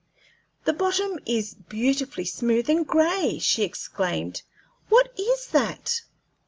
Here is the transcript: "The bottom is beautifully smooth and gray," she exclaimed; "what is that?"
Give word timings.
"The 0.65 0.73
bottom 0.73 1.19
is 1.27 1.53
beautifully 1.53 2.25
smooth 2.25 2.71
and 2.71 2.87
gray," 2.87 3.37
she 3.37 3.61
exclaimed; 3.61 4.41
"what 4.89 5.11
is 5.15 5.45
that?" 5.51 6.01